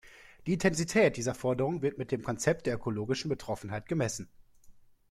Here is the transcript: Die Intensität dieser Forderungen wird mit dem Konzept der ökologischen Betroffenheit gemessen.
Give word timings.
Die 0.47 0.53
Intensität 0.53 1.15
dieser 1.15 1.35
Forderungen 1.35 1.83
wird 1.83 1.99
mit 1.99 2.11
dem 2.11 2.23
Konzept 2.23 2.65
der 2.65 2.73
ökologischen 2.73 3.29
Betroffenheit 3.29 3.87
gemessen. 3.87 4.31